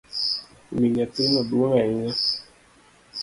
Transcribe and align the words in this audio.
Wi 0.77 0.85
nyathino 0.95 1.39
duong’ 1.49 1.73
ahinya 1.81 2.13